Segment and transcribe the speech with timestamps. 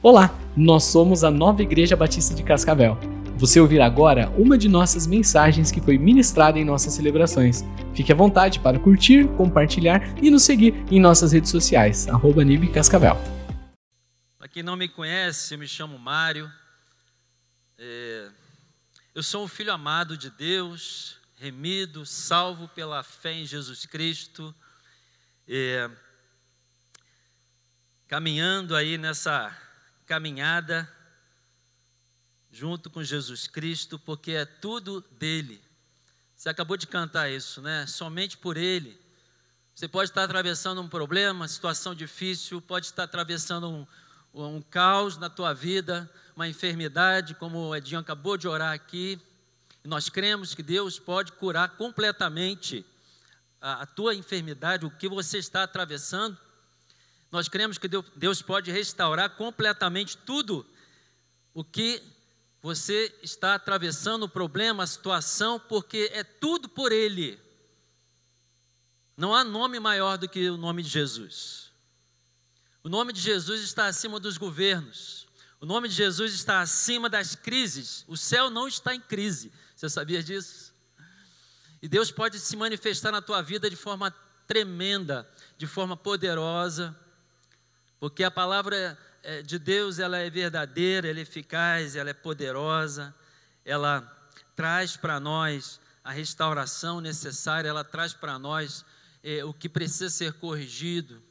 [0.00, 2.96] Olá, nós somos a Nova Igreja Batista de Cascavel.
[3.36, 7.64] Você ouvirá agora uma de nossas mensagens que foi ministrada em nossas celebrações.
[7.96, 12.42] Fique à vontade para curtir, compartilhar e nos seguir em nossas redes sociais, arroba
[12.72, 13.16] Cascavel.
[14.38, 16.48] Para quem não me conhece, eu me chamo Mário.
[17.76, 18.28] É...
[19.12, 24.54] Eu sou um filho amado de Deus, remido, salvo pela fé em Jesus Cristo.
[25.48, 25.90] É...
[28.06, 29.52] Caminhando aí nessa
[30.08, 30.90] caminhada
[32.50, 35.62] junto com Jesus Cristo, porque é tudo dele.
[36.34, 37.86] Você acabou de cantar isso, né?
[37.86, 38.98] Somente por ele.
[39.74, 43.86] Você pode estar atravessando um problema, uma situação difícil, pode estar atravessando um,
[44.32, 49.20] um caos na tua vida, uma enfermidade, como o Edinho acabou de orar aqui.
[49.84, 52.84] Nós cremos que Deus pode curar completamente
[53.60, 56.38] a, a tua enfermidade, o que você está atravessando.
[57.30, 60.66] Nós cremos que Deus pode restaurar completamente tudo
[61.52, 62.02] o que
[62.62, 67.38] você está atravessando o problema, a situação, porque é tudo por Ele.
[69.16, 71.70] Não há nome maior do que o nome de Jesus.
[72.82, 75.26] O nome de Jesus está acima dos governos.
[75.60, 78.04] O nome de Jesus está acima das crises.
[78.08, 79.52] O céu não está em crise.
[79.76, 80.72] Você sabia disso?
[81.82, 84.10] E Deus pode se manifestar na tua vida de forma
[84.46, 86.96] tremenda, de forma poderosa
[88.00, 93.14] porque a palavra é, de Deus ela é verdadeira, ela é eficaz, ela é poderosa,
[93.64, 94.00] ela
[94.54, 98.84] traz para nós a restauração necessária, ela traz para nós
[99.22, 101.22] é, o que precisa ser corrigido.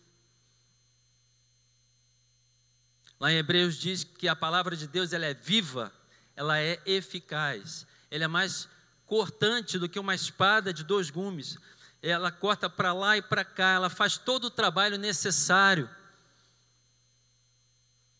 [3.19, 5.91] Lá em Hebreus diz que a palavra de Deus ela é viva,
[6.35, 8.69] ela é eficaz, ela é mais
[9.05, 11.57] cortante do que uma espada de dois gumes.
[11.99, 15.89] Ela corta para lá e para cá, ela faz todo o trabalho necessário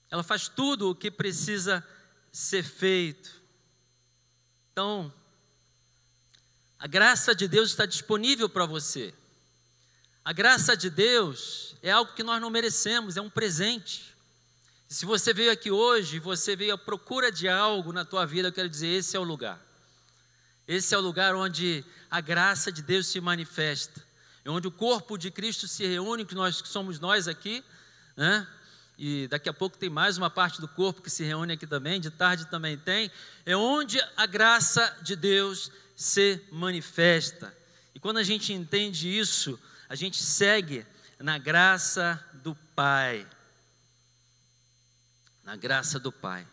[0.10, 1.86] ela faz tudo o que precisa
[2.32, 3.32] ser feito.
[4.72, 5.12] Então,
[6.80, 9.14] a graça de Deus está disponível para você.
[10.24, 14.16] A graça de Deus é algo que nós não merecemos, é um presente.
[14.88, 18.54] Se você veio aqui hoje, você veio à procura de algo na tua vida, eu
[18.54, 19.60] quero dizer, esse é o lugar.
[20.68, 24.06] Esse é o lugar onde a graça de Deus se manifesta.
[24.46, 27.64] É onde o corpo de Cristo se reúne, que nós que somos nós aqui,
[28.16, 28.48] né?
[28.98, 32.02] E daqui a pouco tem mais uma parte do corpo que se reúne aqui também,
[32.02, 33.12] de tarde também tem,
[33.46, 37.56] é onde a graça de Deus se manifesta.
[37.94, 40.86] E quando a gente entende isso, a gente segue
[41.20, 43.28] na graça do Pai.
[45.44, 46.46] Na graça do Pai.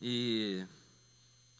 [0.00, 0.64] E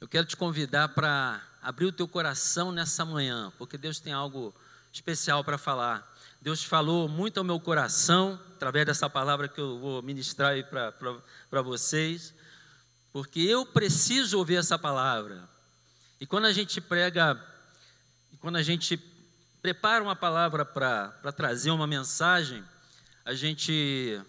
[0.01, 4.55] eu quero te convidar para abrir o teu coração nessa manhã, porque Deus tem algo
[4.93, 6.16] especial para falar.
[6.41, 11.63] Deus falou muito ao meu coração, através dessa palavra que eu vou ministrar aí para
[11.63, 12.33] vocês,
[13.13, 15.49] porque eu preciso ouvir essa palavra.
[16.21, 17.39] E quando a gente prega,
[18.41, 18.97] quando a gente
[19.61, 22.65] prepara uma palavra para trazer uma mensagem,
[23.25, 24.21] a gente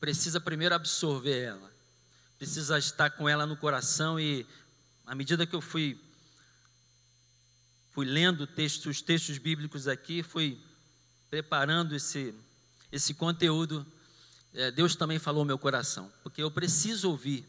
[0.00, 1.70] precisa primeiro absorver ela,
[2.38, 4.46] precisa estar com ela no coração e,
[5.06, 6.00] à medida que eu fui,
[7.92, 10.58] fui lendo textos, os textos bíblicos aqui, fui
[11.30, 12.34] preparando esse,
[12.90, 13.86] esse conteúdo,
[14.54, 17.46] é, Deus também falou no meu coração, porque eu preciso ouvir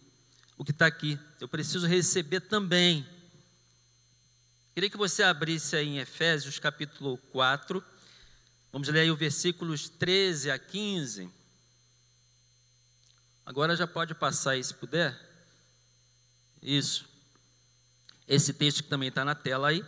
[0.57, 3.07] o que está aqui, eu preciso receber também.
[4.73, 7.83] Queria que você abrisse aí em Efésios capítulo 4,
[8.71, 11.29] vamos ler aí os versículos 13 a 15.
[13.45, 15.17] Agora já pode passar aí se puder.
[16.61, 17.07] Isso.
[18.27, 19.85] Esse texto que também está na tela aí.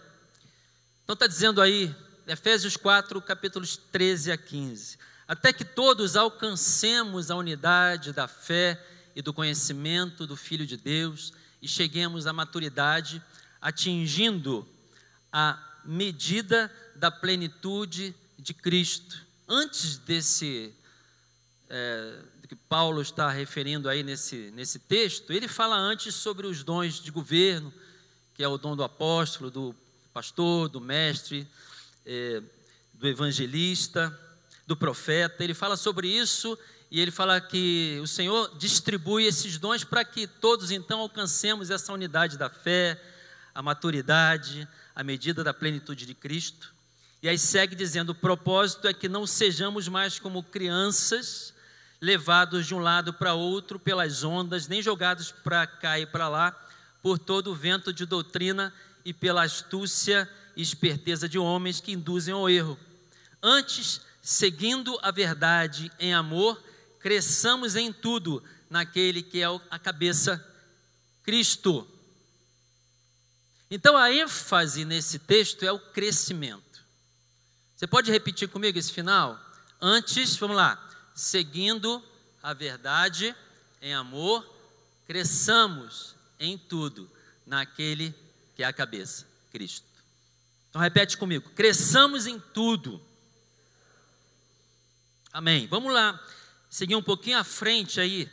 [1.03, 1.93] Então está dizendo aí,
[2.29, 4.99] Efésios 4, capítulos 13 a 15.
[5.27, 8.79] Até que todos alcancemos a unidade da fé
[9.15, 13.19] e do conhecimento do Filho de Deus e cheguemos à maturidade,
[13.59, 14.67] atingindo
[15.33, 19.25] a medida da plenitude de Cristo.
[19.47, 20.71] Antes desse,
[21.67, 27.01] é, que Paulo está referindo aí nesse, nesse texto, ele fala antes sobre os dons
[27.01, 27.73] de governo,
[28.35, 29.75] que é o dom do apóstolo, do
[30.13, 31.47] pastor, do mestre,
[32.11, 32.41] é,
[32.95, 34.17] do evangelista,
[34.65, 35.43] do profeta.
[35.43, 36.57] Ele fala sobre isso
[36.89, 41.93] e ele fala que o Senhor distribui esses dons para que todos então alcancemos essa
[41.93, 42.99] unidade da fé,
[43.53, 46.73] a maturidade, a medida da plenitude de Cristo.
[47.21, 51.53] E aí segue dizendo: o propósito é que não sejamos mais como crianças,
[52.01, 56.51] levados de um lado para outro pelas ondas, nem jogados para cá e para lá,
[57.03, 58.73] por todo o vento de doutrina
[59.05, 60.27] e pela astúcia
[60.59, 62.77] e esperteza de homens que induzem ao erro.
[63.41, 66.61] Antes, seguindo a verdade em amor,
[66.99, 70.45] cresçamos em tudo naquele que é a cabeça,
[71.23, 71.87] Cristo.
[73.71, 76.83] Então a ênfase nesse texto é o crescimento.
[77.77, 79.39] Você pode repetir comigo esse final?
[79.79, 80.77] Antes, vamos lá.
[81.15, 82.03] Seguindo
[82.43, 83.33] a verdade
[83.81, 84.45] em amor,
[85.07, 87.09] cresçamos em tudo
[87.45, 88.13] naquele
[88.57, 89.88] que é a cabeça, Cristo.
[90.69, 93.01] Então repete comigo: cresçamos em tudo.
[95.31, 95.67] Amém.
[95.67, 96.19] Vamos lá,
[96.69, 98.29] seguir um pouquinho à frente aí,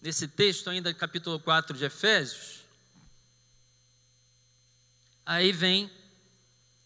[0.00, 2.62] nesse texto ainda, capítulo 4 de Efésios.
[5.24, 5.90] Aí vem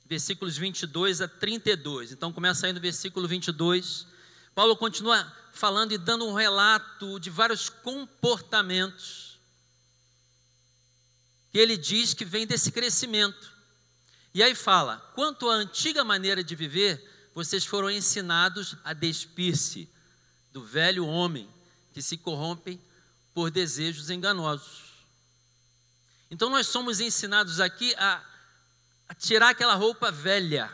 [0.06, 2.12] versículos 22 a 32.
[2.12, 4.06] Então começa aí no versículo 22.
[4.54, 9.38] Paulo continua falando e dando um relato de vários comportamentos
[11.50, 13.55] que ele diz que vem desse crescimento.
[14.36, 17.02] E aí fala: quanto à antiga maneira de viver,
[17.34, 19.88] vocês foram ensinados a despir-se
[20.52, 21.48] do velho homem
[21.94, 22.78] que se corrompe
[23.32, 24.92] por desejos enganosos.
[26.30, 28.22] Então nós somos ensinados aqui a,
[29.08, 30.70] a tirar aquela roupa velha.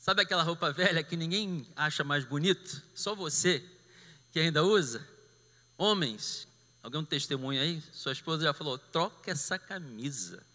[0.00, 2.82] Sabe aquela roupa velha que ninguém acha mais bonito?
[2.96, 3.64] Só você
[4.32, 5.08] que ainda usa?
[5.76, 6.48] Homens,
[6.82, 7.80] alguém um testemunho aí?
[7.92, 10.47] Sua esposa já falou: troca essa camisa.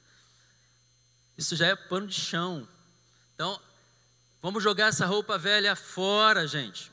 [1.38, 2.68] Isso já é pano de chão.
[3.34, 3.60] Então,
[4.42, 6.92] vamos jogar essa roupa velha fora, gente.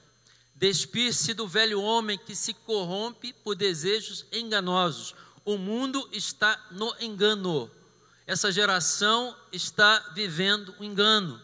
[0.55, 5.15] Despir-se do velho homem que se corrompe por desejos enganosos.
[5.45, 7.71] O mundo está no engano.
[8.27, 11.41] Essa geração está vivendo o um engano.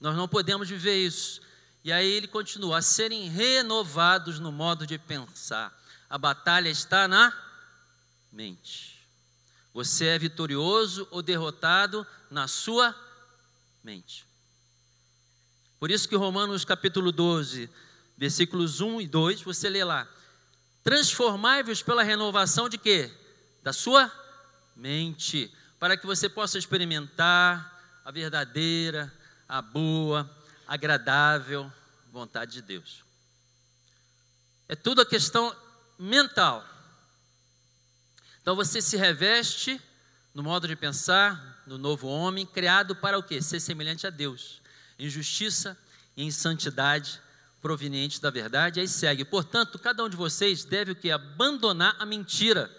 [0.00, 1.40] Nós não podemos viver isso.
[1.84, 5.72] E aí ele continua: a serem renovados no modo de pensar.
[6.08, 7.32] A batalha está na
[8.32, 8.93] mente.
[9.74, 12.94] Você é vitorioso ou derrotado na sua
[13.82, 14.24] mente.
[15.80, 17.68] Por isso que Romanos capítulo 12,
[18.16, 20.08] versículos 1 e 2, você lê lá:
[20.84, 23.12] Transformai-vos pela renovação de quê?
[23.64, 24.10] Da sua
[24.76, 29.12] mente, para que você possa experimentar a verdadeira,
[29.48, 30.30] a boa,
[30.68, 31.70] agradável
[32.12, 33.02] vontade de Deus.
[34.68, 35.54] É tudo a questão
[35.98, 36.64] mental.
[38.44, 39.80] Então você se reveste
[40.34, 43.40] no modo de pensar, no novo homem, criado para o quê?
[43.40, 44.60] Ser semelhante a Deus,
[44.98, 45.74] em justiça
[46.14, 47.18] e em santidade
[47.62, 48.80] proveniente da verdade.
[48.80, 51.10] Aí segue, portanto, cada um de vocês deve o que?
[51.10, 52.70] Abandonar a mentira.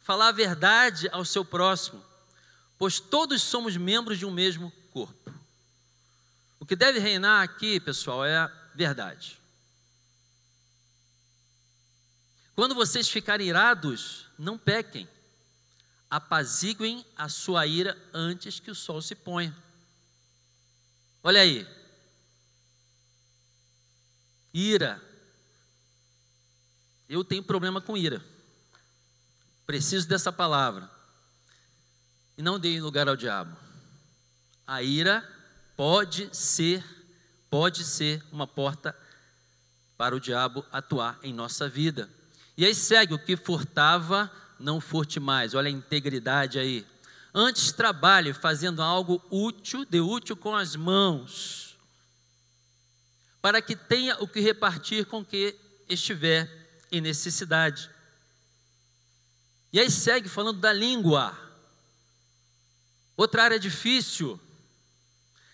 [0.00, 2.00] Falar a verdade ao seu próximo,
[2.78, 5.34] pois todos somos membros de um mesmo corpo.
[6.60, 9.42] O que deve reinar aqui, pessoal, é a verdade.
[12.54, 15.08] Quando vocês ficarem irados, não pequem.
[16.10, 19.54] Apaziguem a sua ira antes que o sol se ponha.
[21.22, 21.66] Olha aí,
[24.54, 25.02] Ira.
[27.08, 28.24] Eu tenho problema com ira.
[29.66, 30.88] Preciso dessa palavra.
[32.38, 33.56] E não dei lugar ao diabo.
[34.64, 35.28] A ira
[35.76, 36.84] pode ser,
[37.50, 38.96] pode ser uma porta
[39.96, 42.08] para o diabo atuar em nossa vida.
[42.56, 45.54] E aí segue: o que furtava, não furte mais.
[45.54, 46.86] Olha a integridade aí.
[47.34, 51.64] Antes trabalhe fazendo algo útil, de útil com as mãos
[53.44, 55.54] para que tenha o que repartir com que
[55.86, 56.50] estiver
[56.90, 57.90] em necessidade.
[59.70, 61.38] E aí segue falando da língua.
[63.14, 64.40] Outra área difícil.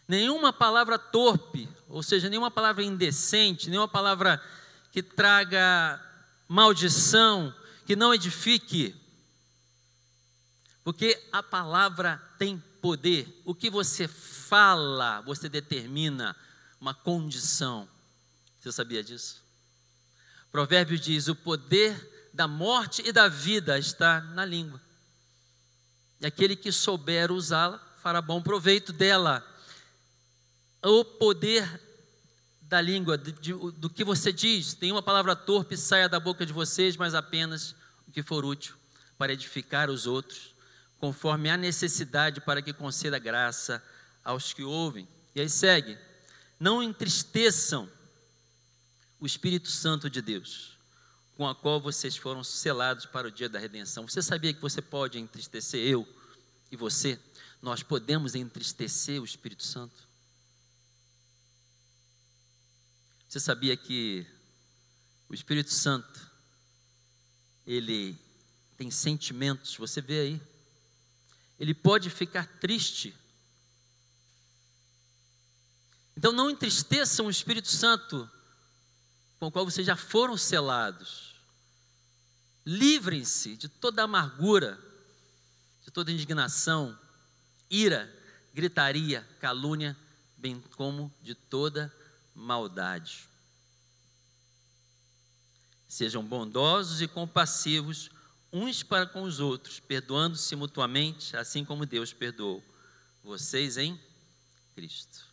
[0.07, 4.41] Nenhuma palavra torpe, ou seja, nenhuma palavra indecente, nenhuma palavra
[4.93, 6.01] que traga
[6.51, 7.55] maldição,
[7.87, 8.93] que não edifique.
[10.83, 13.41] Porque a palavra tem poder.
[13.45, 16.35] O que você fala, você determina
[16.81, 17.89] uma condição.
[18.61, 19.41] Você sabia disso?
[20.51, 24.81] Provérbio diz: o poder da morte e da vida está na língua.
[26.21, 29.47] E aquele que souber usá-la fará bom proveito dela.
[30.83, 31.81] O poder
[32.71, 36.53] da língua, de, de, do que você diz, nenhuma palavra torpe saia da boca de
[36.53, 37.75] vocês, mas apenas
[38.07, 38.77] o que for útil
[39.19, 40.55] para edificar os outros,
[41.01, 43.83] conforme a necessidade para que conceda graça
[44.25, 45.09] aos que ouvem.
[45.35, 45.99] E aí segue
[46.61, 47.91] não entristeçam
[49.19, 50.77] o Espírito Santo de Deus,
[51.37, 54.07] com a qual vocês foram selados para o dia da redenção.
[54.07, 56.07] Você sabia que você pode entristecer eu
[56.71, 57.19] e você?
[57.61, 60.10] Nós podemos entristecer o Espírito Santo?
[63.31, 64.27] Você sabia que
[65.31, 66.31] o Espírito Santo
[67.67, 68.15] ele
[68.77, 70.43] tem sentimentos, você vê aí.
[71.59, 73.15] Ele pode ficar triste
[76.21, 78.31] então não entristeçam o Espírito Santo
[79.39, 81.35] com o qual vocês já foram selados.
[82.67, 84.79] Livrem-se de toda amargura,
[85.83, 86.95] de toda indignação,
[87.71, 88.15] ira,
[88.53, 89.97] gritaria, calúnia,
[90.37, 91.91] bem como de toda
[92.35, 93.29] maldade.
[95.89, 98.11] Sejam bondosos e compassivos
[98.53, 102.63] uns para com os outros, perdoando-se mutuamente, assim como Deus perdoou
[103.23, 103.99] vocês em
[104.75, 105.27] Cristo.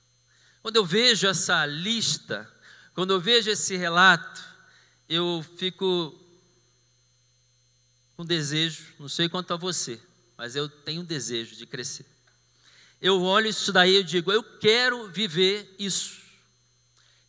[0.61, 2.51] Quando eu vejo essa lista,
[2.93, 4.43] quando eu vejo esse relato,
[5.07, 6.13] eu fico
[8.15, 9.99] com desejo, não sei quanto a você,
[10.35, 12.05] mas eu tenho desejo de crescer.
[13.01, 16.19] Eu olho isso daí e digo, eu quero viver isso.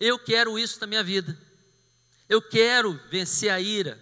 [0.01, 1.37] Eu quero isso na minha vida.
[2.29, 3.99] Eu quero vencer a ira.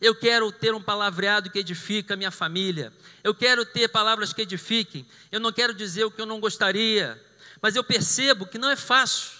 [0.00, 2.92] Eu quero ter um palavreado que edifica a minha família.
[3.22, 5.06] Eu quero ter palavras que edifiquem.
[5.30, 7.20] Eu não quero dizer o que eu não gostaria,
[7.60, 9.30] mas eu percebo que não é fácil.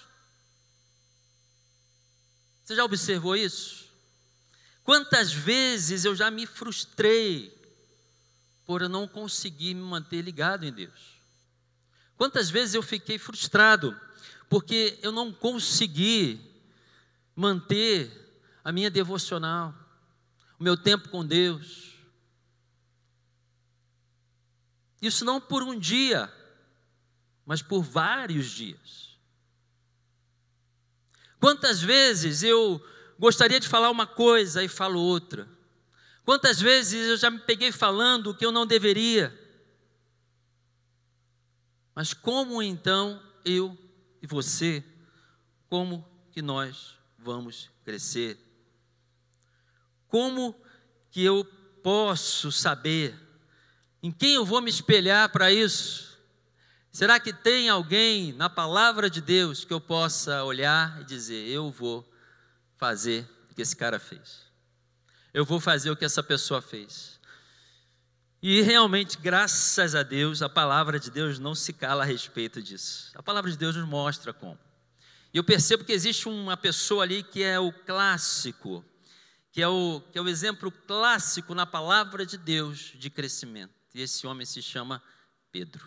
[2.62, 3.86] Você já observou isso?
[4.84, 7.56] Quantas vezes eu já me frustrei
[8.66, 11.18] por eu não conseguir me manter ligado em Deus?
[12.16, 13.98] Quantas vezes eu fiquei frustrado
[14.50, 16.38] porque eu não consegui
[17.34, 18.10] manter
[18.62, 19.74] a minha devocional?
[20.60, 21.94] o meu tempo com Deus.
[25.00, 26.30] Isso não por um dia,
[27.46, 29.18] mas por vários dias.
[31.40, 32.78] Quantas vezes eu
[33.18, 35.48] gostaria de falar uma coisa e falo outra?
[36.22, 39.34] Quantas vezes eu já me peguei falando o que eu não deveria?
[41.94, 43.76] Mas como então eu
[44.22, 44.84] e você,
[45.68, 48.38] como que nós vamos crescer?
[50.08, 50.54] Como
[51.10, 51.44] que eu
[51.82, 53.14] posso saber?
[54.02, 56.18] Em quem eu vou me espelhar para isso?
[56.90, 61.70] Será que tem alguém na palavra de Deus que eu possa olhar e dizer: eu
[61.70, 62.10] vou
[62.76, 64.50] fazer o que esse cara fez?
[65.32, 67.19] Eu vou fazer o que essa pessoa fez.
[68.42, 73.12] E realmente, graças a Deus, a palavra de Deus não se cala a respeito disso.
[73.14, 74.58] A palavra de Deus nos mostra como.
[75.32, 78.84] E eu percebo que existe uma pessoa ali que é o clássico
[79.52, 83.74] que é o, que é o exemplo clássico na palavra de Deus de crescimento.
[83.94, 85.02] E esse homem se chama
[85.50, 85.84] Pedro.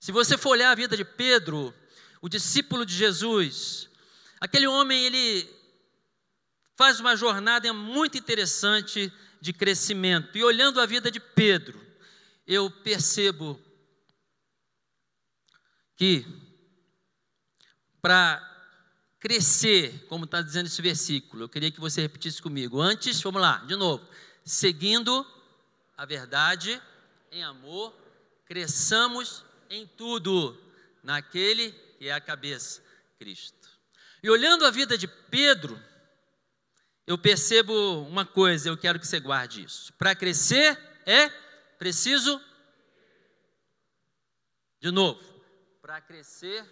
[0.00, 1.72] Se você for olhar a vida de Pedro,
[2.20, 3.88] o discípulo de Jesus,
[4.40, 5.48] aquele homem ele
[6.74, 10.36] faz uma jornada muito interessante de crescimento.
[10.36, 11.80] E olhando a vida de Pedro,
[12.46, 13.58] eu percebo
[15.96, 16.26] que
[18.00, 18.46] para
[19.20, 21.44] crescer, como está dizendo esse versículo.
[21.44, 22.80] Eu queria que você repetisse comigo.
[22.80, 24.06] Antes, vamos lá, de novo.
[24.44, 25.26] Seguindo
[25.96, 26.80] a verdade
[27.30, 27.94] em amor,
[28.46, 30.58] cresçamos em tudo
[31.02, 32.82] naquele que é a cabeça,
[33.18, 33.68] Cristo.
[34.22, 35.80] E olhando a vida de Pedro,
[37.06, 39.92] eu percebo uma coisa, eu quero que você guarde isso.
[39.94, 41.28] Para crescer é
[41.78, 42.40] preciso.
[44.80, 45.20] De novo,
[45.82, 46.64] para crescer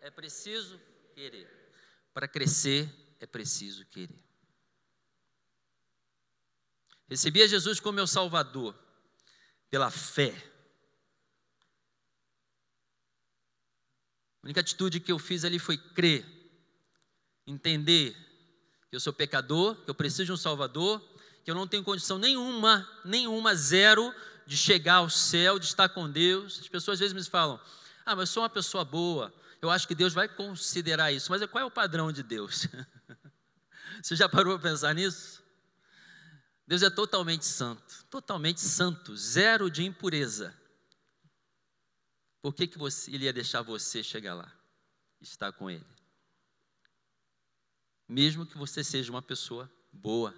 [0.00, 0.80] é preciso
[1.14, 1.48] querer.
[2.12, 2.88] Para crescer
[3.20, 4.22] é preciso querer.
[7.08, 8.78] Recebi a Jesus como meu Salvador
[9.70, 10.34] pela fé.
[14.42, 16.24] A única atitude que eu fiz ali foi crer,
[17.46, 18.27] entender
[18.88, 21.02] que eu sou pecador, que eu preciso de um Salvador,
[21.44, 24.14] que eu não tenho condição nenhuma, nenhuma, zero,
[24.46, 26.58] de chegar ao céu, de estar com Deus.
[26.60, 27.60] As pessoas às vezes me falam:
[28.04, 31.30] Ah, mas eu sou uma pessoa boa, eu acho que Deus vai considerar isso.
[31.30, 32.66] Mas qual é o padrão de Deus?
[34.02, 35.42] Você já parou para pensar nisso?
[36.66, 40.54] Deus é totalmente santo, totalmente santo, zero de impureza.
[42.42, 44.52] Por que, que você, ele ia deixar você chegar lá,
[45.20, 45.97] estar com ele?
[48.08, 50.34] Mesmo que você seja uma pessoa boa.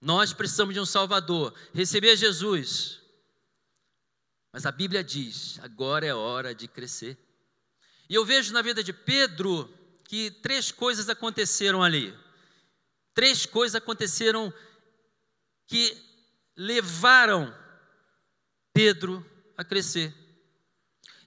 [0.00, 3.00] Nós precisamos de um Salvador, receber Jesus.
[4.52, 7.18] Mas a Bíblia diz: agora é hora de crescer.
[8.08, 9.68] E eu vejo na vida de Pedro
[10.04, 12.16] que três coisas aconteceram ali.
[13.14, 14.52] Três coisas aconteceram
[15.66, 15.96] que
[16.56, 17.52] levaram
[18.72, 19.24] Pedro
[19.56, 20.14] a crescer.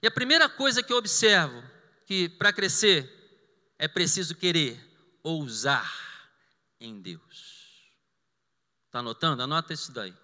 [0.02, 1.62] E a primeira coisa que eu observo,
[2.06, 3.17] que para crescer
[3.78, 4.78] é preciso querer
[5.22, 5.88] ousar
[6.80, 7.92] em Deus.
[8.86, 9.42] Está anotando?
[9.42, 10.14] Anota isso daí.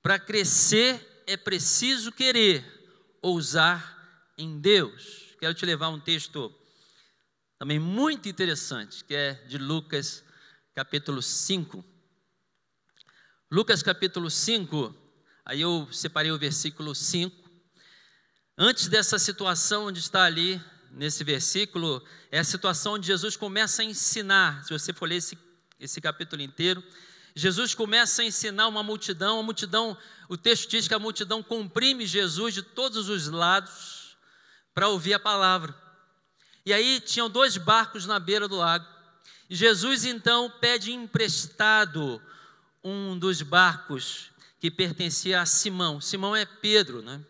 [0.00, 2.64] Para crescer é preciso querer
[3.20, 5.34] ousar em Deus.
[5.40, 6.54] Quero te levar um texto
[7.58, 10.22] também muito interessante, que é de Lucas
[10.74, 11.84] capítulo 5.
[13.50, 14.94] Lucas capítulo 5,
[15.44, 17.50] aí eu separei o versículo 5.
[18.58, 23.84] Antes dessa situação onde está ali nesse versículo é a situação onde Jesus começa a
[23.84, 24.64] ensinar.
[24.64, 25.38] Se você for ler esse,
[25.78, 26.82] esse capítulo inteiro,
[27.34, 29.96] Jesus começa a ensinar uma multidão, a multidão,
[30.28, 34.16] o texto diz que a multidão comprime Jesus de todos os lados
[34.74, 35.74] para ouvir a palavra.
[36.64, 38.86] E aí tinham dois barcos na beira do lago.
[39.48, 42.20] Jesus então pede emprestado
[42.82, 46.00] um dos barcos que pertencia a Simão.
[46.00, 47.20] Simão é Pedro, né?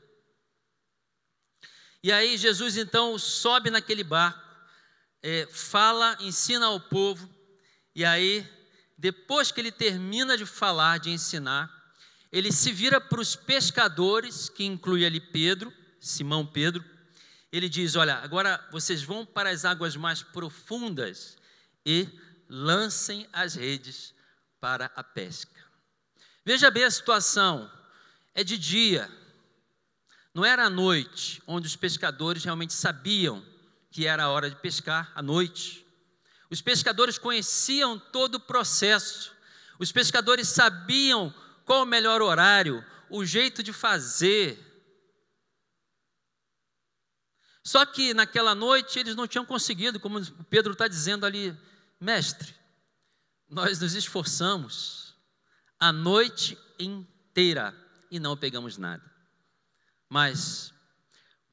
[2.06, 4.40] E aí Jesus então sobe naquele barco,
[5.20, 7.28] é, fala, ensina ao povo,
[7.96, 8.48] e aí,
[8.96, 11.68] depois que ele termina de falar, de ensinar,
[12.30, 16.84] ele se vira para os pescadores, que inclui ali Pedro, Simão Pedro,
[17.50, 21.36] ele diz: Olha, agora vocês vão para as águas mais profundas
[21.84, 22.06] e
[22.48, 24.14] lancem as redes
[24.60, 25.60] para a pesca.
[26.44, 27.68] Veja bem a situação:
[28.32, 29.10] é de dia,
[30.36, 33.42] não era à noite, onde os pescadores realmente sabiam
[33.90, 35.86] que era a hora de pescar à noite.
[36.50, 39.32] Os pescadores conheciam todo o processo,
[39.78, 44.62] os pescadores sabiam qual o melhor horário, o jeito de fazer.
[47.64, 51.58] Só que naquela noite eles não tinham conseguido, como Pedro está dizendo ali,
[51.98, 52.54] mestre,
[53.48, 55.16] nós nos esforçamos
[55.80, 57.74] a noite inteira
[58.10, 59.15] e não pegamos nada
[60.08, 60.72] mas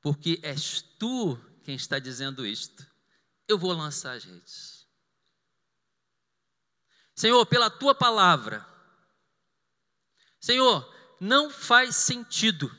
[0.01, 2.85] porque és tu quem está dizendo isto,
[3.47, 4.87] eu vou lançar as redes.
[7.15, 8.67] Senhor, pela tua palavra,
[10.41, 12.69] Senhor, não faz sentido.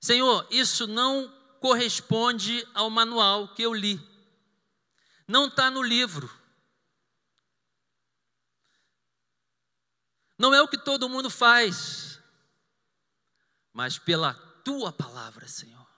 [0.00, 1.28] Senhor, isso não
[1.60, 4.00] corresponde ao manual que eu li.
[5.28, 6.28] Não está no livro.
[10.36, 12.09] Não é o que todo mundo faz
[13.72, 14.34] mas pela
[14.64, 15.88] tua palavra, Senhor.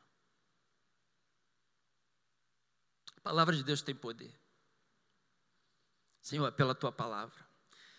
[3.16, 4.34] A palavra de Deus tem poder.
[6.20, 7.46] Senhor, é pela tua palavra.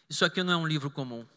[0.09, 1.27] Isso aqui não é um livro comum.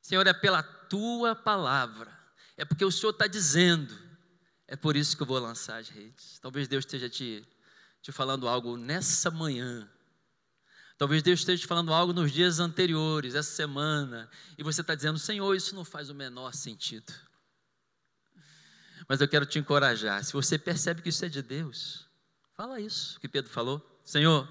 [0.00, 2.16] Senhor, é pela tua palavra.
[2.56, 3.94] É porque o Senhor está dizendo.
[4.66, 6.38] É por isso que eu vou lançar as redes.
[6.40, 7.46] Talvez Deus esteja te,
[8.00, 9.90] te falando algo nessa manhã
[11.00, 15.18] Talvez Deus esteja te falando algo nos dias anteriores, essa semana, e você está dizendo:
[15.18, 17.10] Senhor, isso não faz o menor sentido.
[19.08, 20.22] Mas eu quero te encorajar.
[20.22, 22.06] Se você percebe que isso é de Deus,
[22.54, 24.46] fala isso que Pedro falou: Senhor,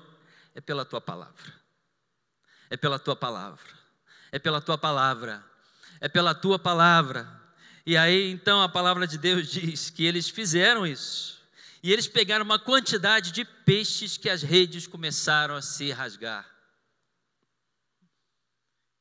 [0.55, 1.53] é pela tua palavra,
[2.67, 3.69] é pela tua palavra,
[4.31, 5.45] é pela tua palavra,
[6.01, 7.31] é pela tua palavra.
[7.85, 11.38] E aí então a palavra de Deus diz que eles fizeram isso.
[11.81, 16.45] E eles pegaram uma quantidade de peixes que as redes começaram a se rasgar.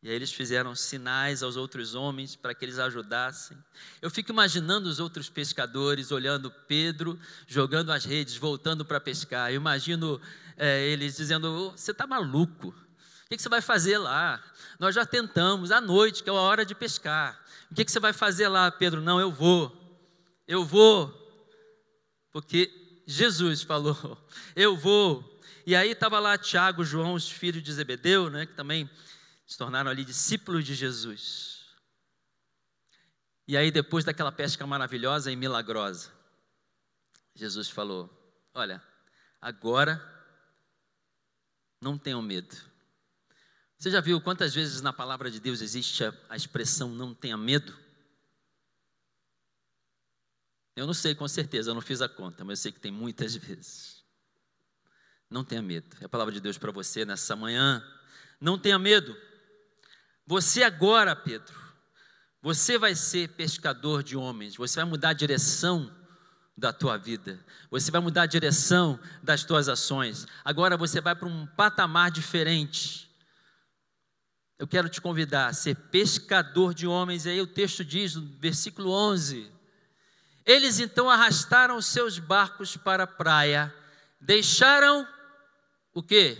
[0.01, 3.59] E aí eles fizeram sinais aos outros homens para que eles ajudassem.
[4.01, 9.51] Eu fico imaginando os outros pescadores olhando Pedro jogando as redes, voltando para pescar.
[9.51, 10.21] Eu imagino
[10.57, 12.69] é, eles dizendo: Você está maluco?
[12.69, 14.43] O que você vai fazer lá?
[14.79, 17.39] Nós já tentamos à noite, que é a hora de pescar.
[17.71, 19.03] O que você vai fazer lá, Pedro?
[19.03, 19.77] Não, eu vou.
[20.47, 21.28] Eu vou
[22.33, 23.97] porque Jesus falou:
[24.55, 25.41] Eu vou.
[25.67, 28.89] E aí estava lá Tiago, João, os filhos de Zebedeu, né, que também
[29.47, 31.59] se tornaram ali discípulos de Jesus.
[33.47, 36.13] E aí, depois daquela pesca maravilhosa e milagrosa,
[37.35, 38.11] Jesus falou:
[38.53, 38.83] Olha,
[39.41, 40.03] agora
[41.81, 42.55] não tenham medo.
[43.79, 47.37] Você já viu quantas vezes na palavra de Deus existe a, a expressão não tenha
[47.37, 47.75] medo?
[50.79, 52.93] Eu não sei com certeza, eu não fiz a conta, mas eu sei que tem
[52.93, 54.05] muitas vezes.
[55.29, 55.97] Não tenha medo.
[56.01, 57.85] É a palavra de Deus para você nessa manhã.
[58.41, 59.17] Não tenha medo.
[60.25, 61.53] Você agora, Pedro,
[62.41, 64.55] você vai ser pescador de homens.
[64.55, 65.93] Você vai mudar a direção
[66.57, 67.45] da tua vida.
[67.73, 70.29] Você vai mudar a direção das tuas ações.
[70.45, 73.11] Agora você vai para um patamar diferente.
[74.57, 77.27] Eu quero te convidar a ser pescador de homens.
[77.27, 79.58] E aí o texto diz, no versículo 11:
[80.49, 83.73] eles então arrastaram os seus barcos para a praia,
[84.19, 85.07] deixaram
[85.93, 86.39] o quê?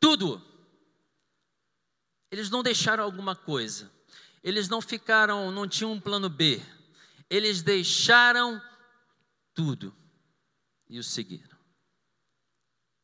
[0.00, 0.42] Tudo.
[2.30, 3.92] Eles não deixaram alguma coisa.
[4.42, 6.62] Eles não ficaram, não tinham um plano B.
[7.28, 8.60] Eles deixaram
[9.52, 9.94] tudo
[10.88, 11.58] e o seguiram.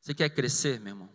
[0.01, 1.13] Você quer crescer, meu irmão?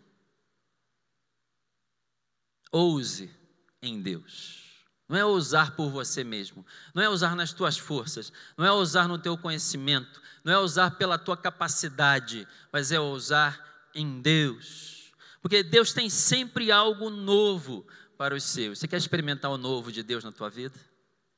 [2.70, 3.34] Ouse
[3.82, 4.65] em Deus.
[5.08, 9.06] Não é ousar por você mesmo, não é ousar nas tuas forças, não é ousar
[9.06, 15.12] no teu conhecimento, não é ousar pela tua capacidade, mas é ousar em Deus.
[15.40, 17.86] Porque Deus tem sempre algo novo
[18.18, 18.80] para os seus.
[18.80, 20.78] Você quer experimentar o novo de Deus na tua vida?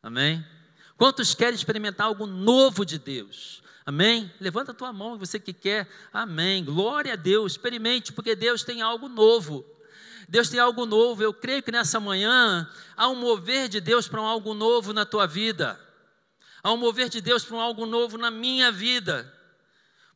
[0.02, 0.44] Amém?
[0.96, 3.62] Quantos querem experimentar algo novo de Deus?
[3.84, 4.30] Amém?
[4.40, 5.88] Levanta a tua mão, você que quer.
[6.12, 6.64] Amém.
[6.64, 7.52] Glória a Deus.
[7.52, 9.64] Experimente, porque Deus tem algo novo.
[10.28, 11.22] Deus tem algo novo.
[11.22, 15.06] Eu creio que nessa manhã há um mover de Deus para um algo novo na
[15.06, 15.80] tua vida.
[16.62, 19.32] Há um mover de Deus para um algo novo na minha vida.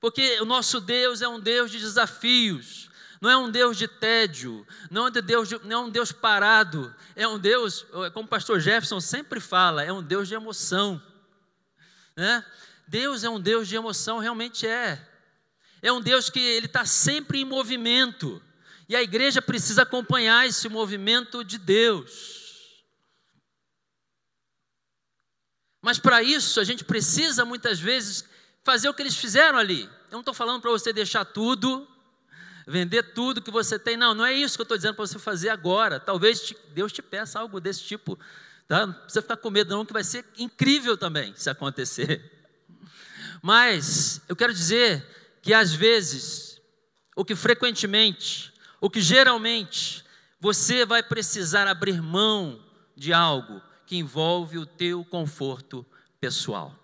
[0.01, 2.91] Porque o nosso Deus é um Deus de desafios.
[3.23, 6.11] Não é um Deus de tédio, não é, de Deus de, não é um Deus
[6.11, 11.01] parado, é um Deus, como o pastor Jefferson sempre fala, é um Deus de emoção.
[12.17, 12.45] Né?
[12.89, 15.09] Deus é um Deus de emoção, realmente é.
[15.81, 18.43] É um Deus que ele está sempre em movimento.
[18.93, 22.85] E a igreja precisa acompanhar esse movimento de Deus.
[25.81, 28.23] Mas para isso a gente precisa muitas vezes
[28.63, 29.85] fazer o que eles fizeram ali.
[29.85, 31.89] Eu não estou falando para você deixar tudo,
[32.69, 33.97] vender tudo que você tem.
[33.97, 35.99] Não, não é isso que eu estou dizendo para você fazer agora.
[35.99, 38.19] Talvez Deus te peça algo desse tipo.
[38.69, 38.87] Tá?
[38.87, 42.31] Não precisa ficar com medo, não, que vai ser incrível também se acontecer.
[43.41, 46.61] Mas eu quero dizer que às vezes,
[47.17, 48.52] o que frequentemente,
[48.83, 50.05] o que geralmente,
[50.41, 52.61] você vai precisar abrir mão
[52.97, 55.87] de algo que envolve o teu conforto
[56.21, 56.75] pessoal.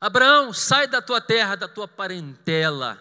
[0.00, 2.96] Abraão, sai da tua terra, da tua parentela.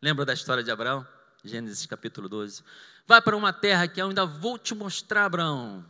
[0.00, 1.04] Lembra da história de Abraão?
[1.42, 2.62] Gênesis capítulo 12.
[3.04, 5.84] Vai para uma terra que eu ainda vou te mostrar, Abraão.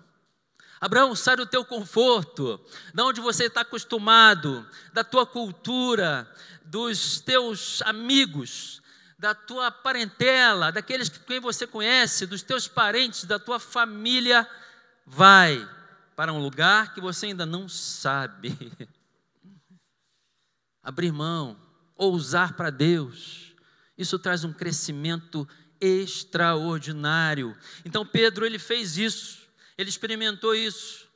[0.81, 2.59] Abraão, sai do teu conforto,
[2.95, 6.27] da onde você está acostumado, da tua cultura,
[6.65, 8.78] dos teus amigos,
[9.19, 14.49] da tua parentela, daqueles que quem você conhece, dos teus parentes, da tua família.
[15.05, 15.69] Vai
[16.15, 18.57] para um lugar que você ainda não sabe.
[20.89, 21.61] abrir mão,
[21.97, 23.55] ousar para Deus.
[23.97, 25.47] Isso traz um crescimento
[25.79, 27.55] extraordinário.
[27.85, 31.07] Então Pedro ele fez isso, ele experimentou isso.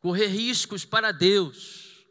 [0.00, 2.04] Correr riscos para Deus.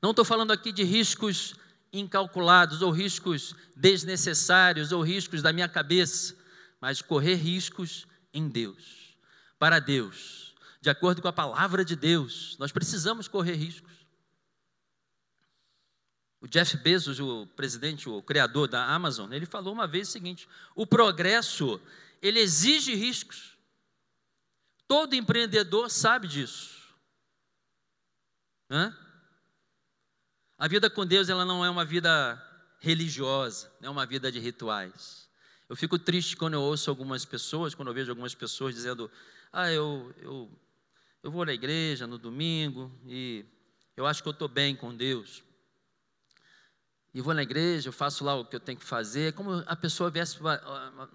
[0.00, 1.56] Não estou falando aqui de riscos
[1.92, 6.36] incalculados ou riscos desnecessários ou riscos da minha cabeça,
[6.80, 9.16] mas correr riscos em Deus,
[9.58, 12.56] para Deus, de acordo com a palavra de Deus.
[12.58, 14.06] Nós precisamos correr riscos.
[16.40, 20.48] O Jeff Bezos, o presidente, o criador da Amazon, ele falou uma vez o seguinte:
[20.74, 21.80] o progresso
[22.20, 23.56] ele exige riscos.
[24.86, 26.94] Todo empreendedor sabe disso.
[28.70, 28.96] Hã?
[30.58, 32.42] A vida com Deus ela não é uma vida
[32.78, 35.28] religiosa, não é uma vida de rituais.
[35.68, 39.10] Eu fico triste quando eu ouço algumas pessoas, quando eu vejo algumas pessoas dizendo:
[39.52, 40.50] Ah, eu, eu,
[41.22, 43.44] eu vou na igreja no domingo e
[43.96, 45.42] eu acho que eu estou bem com Deus
[47.16, 49.32] e vou na igreja, eu faço lá o que eu tenho que fazer.
[49.32, 50.36] Como a pessoa viesse,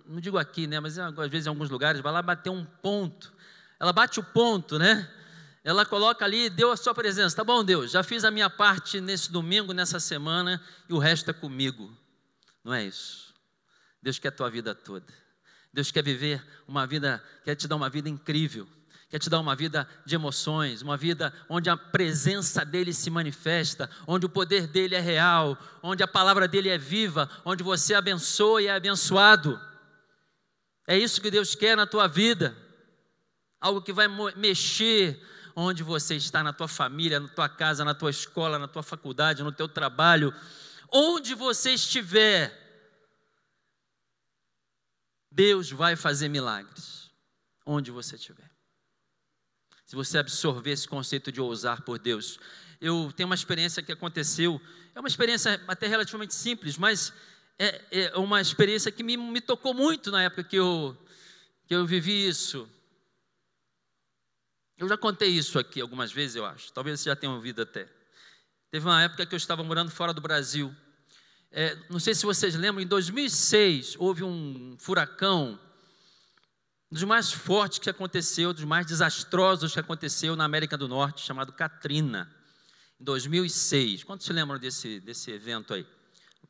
[0.04, 3.32] não digo aqui, né, mas às vezes em alguns lugares, vai lá bater um ponto.
[3.80, 5.08] Ela bate o ponto, né?
[5.64, 7.36] Ela coloca ali, deu a sua presença.
[7.36, 11.30] Tá bom, Deus, já fiz a minha parte nesse domingo, nessa semana, e o resto
[11.30, 11.96] é comigo.
[12.64, 13.34] Não é isso.
[14.02, 15.14] Deus quer a tua vida toda.
[15.72, 18.68] Deus quer viver uma vida, quer te dar uma vida incrível
[19.12, 23.90] quer te dar uma vida de emoções, uma vida onde a presença dele se manifesta,
[24.08, 28.62] onde o poder dele é real, onde a palavra dele é viva, onde você abençoa
[28.62, 29.60] e é abençoado.
[30.88, 32.56] É isso que Deus quer na tua vida.
[33.60, 35.22] Algo que vai mexer
[35.56, 39.44] onde você está, na tua família, na tua casa, na tua escola, na tua faculdade,
[39.44, 40.34] no teu trabalho,
[40.92, 42.58] onde você estiver,
[45.32, 47.12] Deus vai fazer milagres,
[47.66, 48.52] onde você estiver
[49.92, 52.40] se você absorver esse conceito de ousar por Deus.
[52.80, 54.62] Eu tenho uma experiência que aconteceu,
[54.96, 57.12] é uma experiência até relativamente simples, mas
[57.60, 60.98] é, é uma experiência que me, me tocou muito na época que eu,
[61.68, 62.70] que eu vivi isso.
[64.82, 66.74] Eu já contei isso aqui algumas vezes, eu acho.
[66.74, 67.88] Talvez você já tenha ouvido até.
[68.72, 70.76] Teve uma época que eu estava morando fora do Brasil.
[71.52, 75.60] É, não sei se vocês lembram, em 2006 houve um furacão
[76.92, 81.24] um dos mais fortes que aconteceu, dos mais desastrosos que aconteceu na América do Norte,
[81.24, 82.36] chamado Katrina,
[83.00, 84.04] em 2006.
[84.04, 85.86] Quantos se lembram desse, desse evento aí?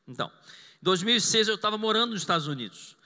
[0.08, 0.32] Então,
[0.80, 2.96] em 2006 eu estava morando nos Estados Unidos.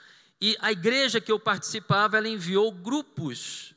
[0.41, 3.75] E a igreja que eu participava, ela enviou grupos,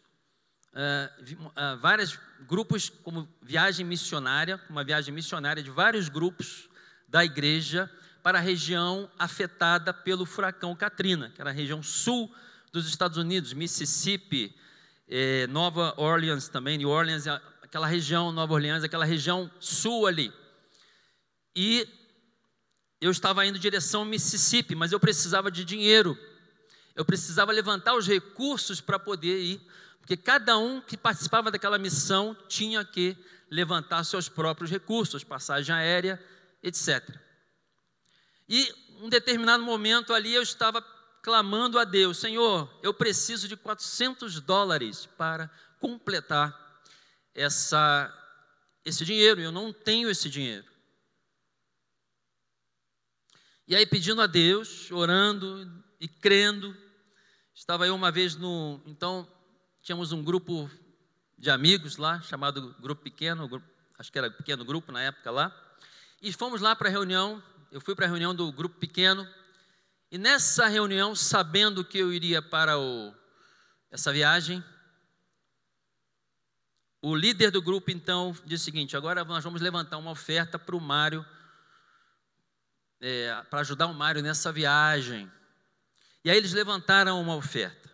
[0.73, 6.69] uh, uh, vários grupos como viagem missionária, uma viagem missionária de vários grupos
[7.07, 7.89] da igreja
[8.21, 12.33] para a região afetada pelo furacão Katrina, que era a região sul
[12.71, 14.53] dos Estados Unidos, Mississippi,
[15.07, 17.25] eh, Nova Orleans também, New Orleans,
[17.63, 20.31] aquela região, Nova Orleans, aquela região sul ali.
[21.55, 21.87] E
[23.01, 26.17] eu estava indo em direção ao Mississippi, mas eu precisava de dinheiro.
[26.95, 29.61] Eu precisava levantar os recursos para poder ir,
[29.99, 33.17] porque cada um que participava daquela missão tinha que
[33.49, 36.23] levantar seus próprios recursos, passagem aérea,
[36.63, 37.07] etc.
[38.47, 40.81] E um determinado momento ali eu estava
[41.21, 46.57] clamando a Deus: Senhor, eu preciso de 400 dólares para completar
[47.33, 48.13] essa,
[48.83, 50.67] esse dinheiro, eu não tenho esse dinheiro.
[53.67, 56.75] E aí, pedindo a Deus, orando e crendo,
[57.53, 58.81] estava eu uma vez no.
[58.85, 59.31] Então,
[59.81, 60.69] tínhamos um grupo
[61.37, 63.61] de amigos lá, chamado Grupo Pequeno,
[63.97, 65.55] acho que era pequeno grupo na época lá,
[66.21, 67.41] e fomos lá para a reunião.
[67.71, 69.27] Eu fui para a reunião do grupo pequeno,
[70.11, 73.13] e nessa reunião, sabendo que eu iria para o,
[73.91, 74.63] essa viagem,
[77.01, 80.75] o líder do grupo então disse o seguinte: agora nós vamos levantar uma oferta para
[80.75, 81.25] o Mário,
[82.99, 85.31] é, para ajudar o Mário nessa viagem.
[86.23, 87.88] E aí eles levantaram uma oferta.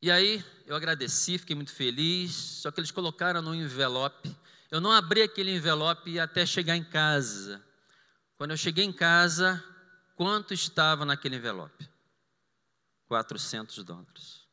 [0.00, 4.34] E aí eu agradeci, fiquei muito feliz, só que eles colocaram no envelope.
[4.70, 7.62] Eu não abri aquele envelope até chegar em casa.
[8.36, 9.62] Quando eu cheguei em casa,
[10.14, 11.88] quanto estava naquele envelope?
[13.08, 14.48] 400 dólares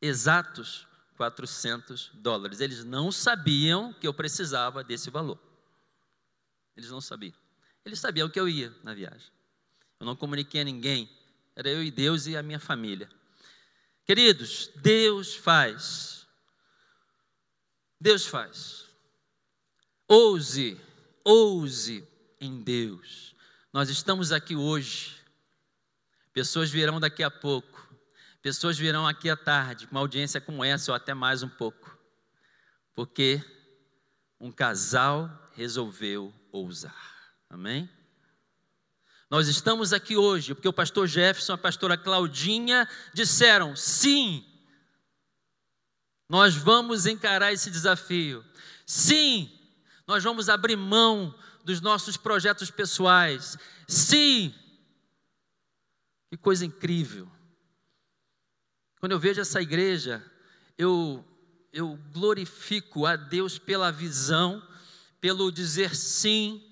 [0.00, 2.60] exatos 400 dólares.
[2.60, 5.38] Eles não sabiam que eu precisava desse valor.
[6.76, 7.34] Eles não sabiam.
[7.84, 9.30] Eles sabiam que eu ia na viagem.
[9.98, 11.08] Eu não comuniquei a ninguém.
[11.54, 13.08] Era eu e Deus e a minha família.
[14.06, 16.26] Queridos, Deus faz.
[18.00, 18.86] Deus faz.
[20.08, 20.80] Ouse,
[21.24, 22.06] ouse
[22.40, 23.34] em Deus.
[23.72, 25.16] Nós estamos aqui hoje.
[26.32, 27.76] Pessoas virão daqui a pouco
[28.46, 31.98] Pessoas virão aqui à tarde com uma audiência como essa, ou até mais um pouco,
[32.94, 33.42] porque
[34.38, 37.34] um casal resolveu ousar.
[37.50, 37.90] Amém?
[39.28, 44.44] Nós estamos aqui hoje porque o pastor Jefferson e a pastora Claudinha disseram: sim,
[46.28, 48.44] nós vamos encarar esse desafio.
[48.86, 49.50] Sim,
[50.06, 53.58] nós vamos abrir mão dos nossos projetos pessoais.
[53.88, 54.54] Sim,
[56.30, 57.28] que coisa incrível.
[59.00, 60.24] Quando eu vejo essa igreja,
[60.78, 61.24] eu,
[61.72, 64.62] eu glorifico a Deus pela visão,
[65.20, 66.62] pelo dizer sim,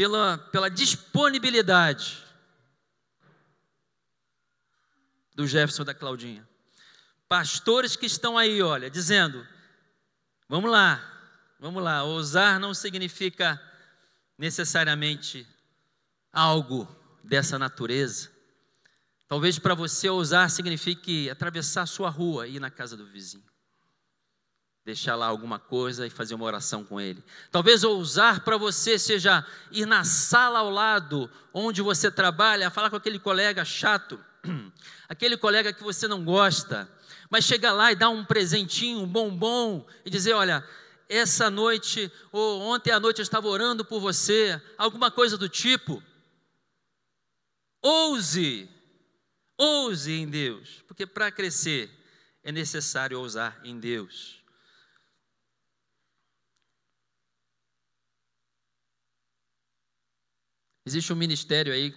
[0.00, 2.24] pela, pela disponibilidade
[5.34, 6.48] do Jefferson da Claudinha.
[7.28, 9.46] Pastores que estão aí, olha, dizendo:
[10.48, 11.04] vamos lá,
[11.60, 13.60] vamos lá, ousar não significa
[14.38, 15.46] necessariamente
[16.32, 16.88] algo
[17.22, 18.30] dessa natureza.
[19.28, 23.49] Talvez para você ousar signifique atravessar a sua rua e ir na casa do vizinho.
[24.90, 27.22] Deixar lá alguma coisa e fazer uma oração com ele.
[27.52, 32.96] Talvez ousar para você seja ir na sala ao lado onde você trabalha, falar com
[32.96, 34.18] aquele colega chato,
[35.08, 36.90] aquele colega que você não gosta,
[37.30, 40.66] mas chegar lá e dar um presentinho, um bombom e dizer: Olha,
[41.08, 46.02] essa noite ou ontem à noite eu estava orando por você, alguma coisa do tipo.
[47.80, 48.68] Ouse
[49.56, 51.88] Ouse em Deus, porque para crescer
[52.42, 54.39] é necessário ousar em Deus.
[60.90, 61.94] Existe um ministério aí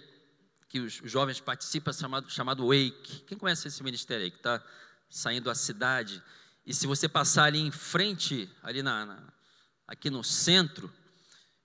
[0.68, 3.24] que os jovens participam chamado, chamado Wake.
[3.26, 4.62] Quem conhece esse ministério aí que está
[5.10, 6.22] saindo da cidade?
[6.64, 9.32] E se você passar ali em frente, ali na, na
[9.88, 10.94] aqui no centro,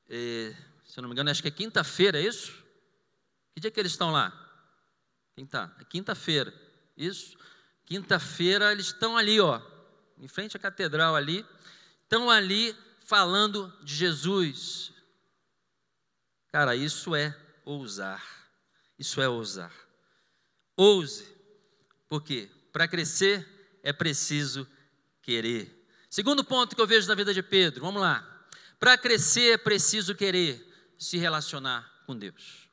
[0.09, 2.51] é, se eu não me engano, acho que é quinta-feira, é isso?
[3.53, 4.33] Que dia que eles estão lá?
[5.35, 5.71] Quem está?
[5.79, 6.51] É quinta-feira.
[6.97, 7.37] Isso.
[7.85, 9.61] Quinta-feira eles estão ali, ó,
[10.17, 11.45] em frente à catedral ali,
[12.01, 14.97] estão ali falando de Jesus.
[16.51, 17.35] Cara, isso é
[17.65, 18.23] ousar.
[18.97, 19.73] Isso é ousar.
[20.75, 21.27] Ouse.
[22.07, 22.49] Por quê?
[22.71, 24.67] Para crescer é preciso
[25.21, 25.87] querer.
[26.09, 28.25] Segundo ponto que eu vejo na vida de Pedro, vamos lá.
[28.79, 30.65] Para crescer é preciso querer
[30.97, 32.67] se relacionar com Deus.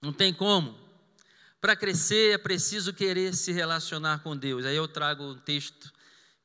[0.00, 0.86] Não tem como
[1.66, 4.64] para crescer é preciso querer se relacionar com Deus.
[4.64, 5.92] Aí eu trago um texto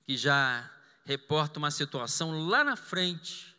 [0.04, 0.68] que já
[1.06, 3.51] reporta uma situação lá na frente.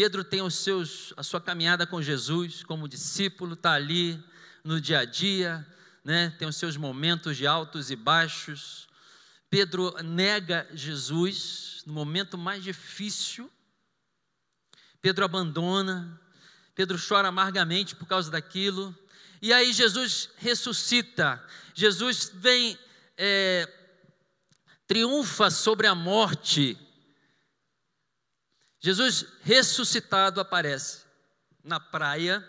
[0.00, 4.22] Pedro tem os seus, a sua caminhada com Jesus como discípulo, está ali
[4.62, 5.66] no dia a dia,
[6.04, 6.32] né?
[6.38, 8.86] tem os seus momentos de altos e baixos.
[9.50, 13.50] Pedro nega Jesus no momento mais difícil.
[15.02, 16.20] Pedro abandona,
[16.76, 18.96] Pedro chora amargamente por causa daquilo.
[19.42, 22.78] E aí Jesus ressuscita, Jesus vem,
[23.16, 23.68] é,
[24.86, 26.78] triunfa sobre a morte.
[28.80, 31.02] Jesus ressuscitado aparece
[31.64, 32.48] na praia,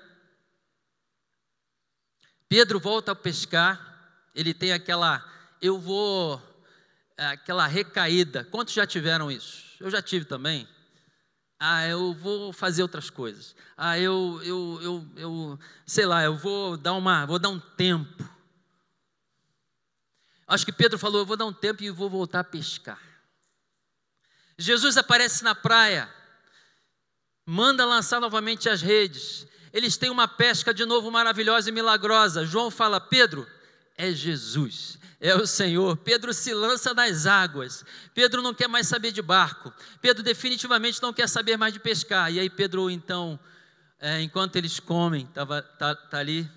[2.47, 5.23] Pedro volta a pescar, ele tem aquela,
[5.61, 6.41] eu vou,
[7.15, 8.43] aquela recaída.
[8.45, 9.75] Quantos já tiveram isso?
[9.79, 10.67] Eu já tive também.
[11.59, 13.55] Ah, eu vou fazer outras coisas.
[13.77, 18.27] Ah, eu, eu, eu, eu sei lá, eu vou dar uma, vou dar um tempo.
[20.47, 22.99] Acho que Pedro falou, eu vou dar um tempo e vou voltar a pescar.
[24.57, 26.11] Jesus aparece na praia,
[27.49, 29.47] manda lançar novamente as redes.
[29.73, 32.45] Eles têm uma pesca de novo maravilhosa e milagrosa.
[32.45, 33.47] João fala: Pedro,
[33.97, 35.97] é Jesus, é o Senhor.
[35.97, 37.83] Pedro se lança nas águas.
[38.13, 39.73] Pedro não quer mais saber de barco.
[39.99, 42.31] Pedro definitivamente não quer saber mais de pescar.
[42.31, 43.39] E aí, Pedro, então,
[43.99, 46.47] é, enquanto eles comem, estava tá, tá ali,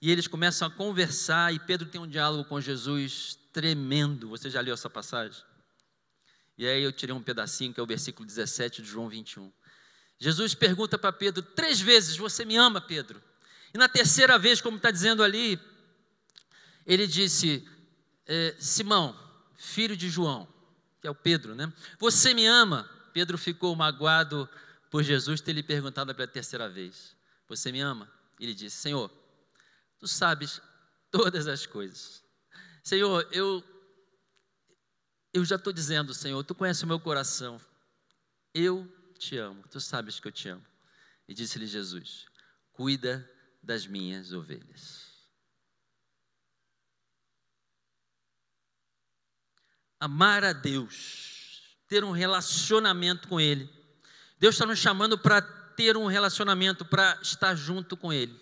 [0.00, 1.54] e eles começam a conversar.
[1.54, 4.28] E Pedro tem um diálogo com Jesus tremendo.
[4.28, 5.42] Você já leu essa passagem?
[6.58, 9.50] E aí eu tirei um pedacinho, que é o versículo 17 de João 21.
[10.18, 13.22] Jesus pergunta para Pedro três vezes: Você me ama, Pedro?
[13.72, 15.60] E na terceira vez, como está dizendo ali,
[16.86, 17.66] ele disse:
[18.26, 19.18] é, Simão,
[19.56, 20.48] filho de João,
[21.00, 21.72] que é o Pedro, né?
[21.98, 22.88] Você me ama?
[23.12, 24.48] Pedro ficou magoado
[24.90, 27.16] por Jesus ter lhe perguntado pela terceira vez:
[27.48, 28.10] Você me ama?
[28.38, 29.10] Ele disse: Senhor,
[29.98, 30.60] tu sabes
[31.10, 32.22] todas as coisas.
[32.82, 33.62] Senhor, eu
[35.32, 37.60] eu já estou dizendo, Senhor, tu conheces o meu coração.
[38.54, 40.64] Eu te amo, tu sabes que eu te amo.
[41.26, 42.26] E disse-lhe Jesus:
[42.72, 43.28] Cuida
[43.62, 45.12] das minhas ovelhas.
[49.98, 53.70] Amar a Deus, ter um relacionamento com Ele.
[54.38, 58.38] Deus está nos chamando para ter um relacionamento, para estar junto com Ele.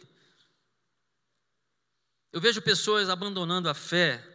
[2.33, 4.29] Eu vejo pessoas abandonando a fé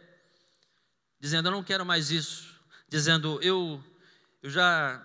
[1.20, 2.58] dizendo: Eu não quero mais isso.
[2.88, 3.82] Dizendo: Eu,
[4.42, 5.04] eu já,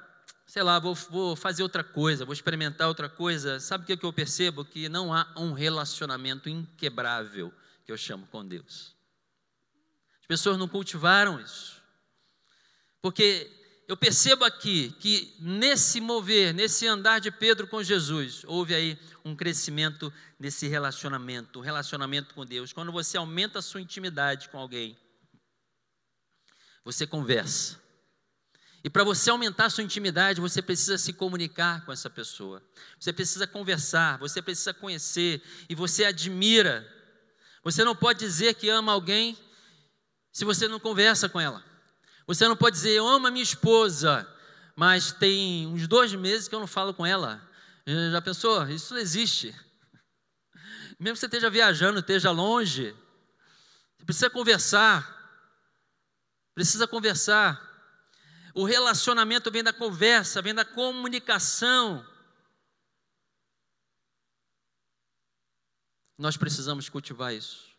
[0.54, 3.60] sei lá, vou, vou fazer outra coisa, vou experimentar outra coisa.
[3.60, 4.64] Sabe o que, que eu percebo?
[4.64, 7.52] Que não há um relacionamento inquebrável,
[7.84, 8.96] que eu chamo com Deus.
[10.22, 11.82] As pessoas não cultivaram isso.
[13.02, 13.50] Porque
[13.88, 19.36] eu percebo aqui que nesse mover, nesse andar de Pedro com Jesus, houve aí um
[19.36, 22.72] crescimento nesse relacionamento, um relacionamento com Deus.
[22.72, 24.96] Quando você aumenta a sua intimidade com alguém,
[26.86, 27.83] você conversa.
[28.84, 32.62] E para você aumentar a sua intimidade, você precisa se comunicar com essa pessoa.
[33.00, 36.86] Você precisa conversar, você precisa conhecer e você admira.
[37.64, 39.38] Você não pode dizer que ama alguém
[40.34, 41.64] se você não conversa com ela.
[42.28, 44.28] Você não pode dizer, eu amo a minha esposa,
[44.76, 47.42] mas tem uns dois meses que eu não falo com ela.
[47.88, 48.68] Já pensou?
[48.70, 49.56] Isso não existe.
[51.00, 52.94] Mesmo que você esteja viajando, esteja longe,
[53.98, 55.22] você precisa conversar.
[56.54, 57.73] Precisa conversar.
[58.54, 62.06] O relacionamento vem da conversa, vem da comunicação.
[66.18, 67.74] Nós precisamos cultivar isso.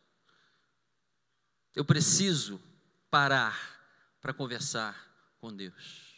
[1.74, 2.60] Eu preciso
[3.08, 3.56] parar
[4.20, 4.96] para conversar
[5.40, 6.12] com Deus.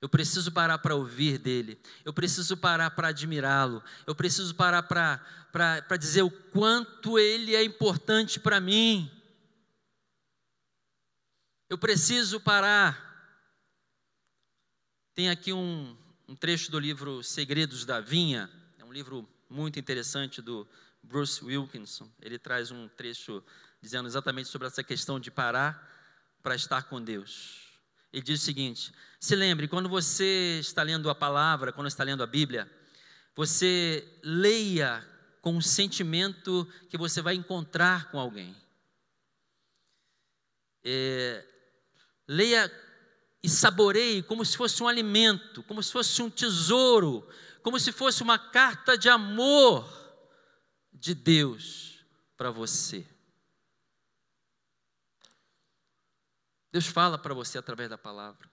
[0.00, 1.80] Eu preciso parar para ouvir dele.
[2.04, 3.82] Eu preciso parar para admirá-lo.
[4.06, 9.10] Eu preciso parar para dizer o quanto ele é importante para mim.
[11.70, 13.13] Eu preciso parar.
[15.14, 15.96] Tem aqui um,
[16.26, 18.50] um trecho do livro Segredos da Vinha,
[18.80, 20.66] é um livro muito interessante do
[21.00, 22.10] Bruce Wilkinson.
[22.20, 23.40] Ele traz um trecho
[23.80, 25.88] dizendo exatamente sobre essa questão de parar
[26.42, 27.60] para estar com Deus.
[28.12, 32.24] Ele diz o seguinte: se lembre, quando você está lendo a palavra, quando está lendo
[32.24, 32.68] a Bíblia,
[33.36, 35.06] você leia
[35.40, 38.52] com o sentimento que você vai encontrar com alguém.
[40.82, 41.44] É,
[42.26, 42.72] Leia
[43.44, 47.28] e saboreie como se fosse um alimento, como se fosse um tesouro,
[47.62, 49.86] como se fosse uma carta de amor
[50.90, 52.02] de Deus
[52.38, 53.06] para você.
[56.72, 58.50] Deus fala para você através da palavra.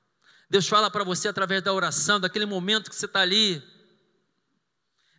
[0.49, 3.63] Deus fala para você através da oração, daquele momento que você está ali.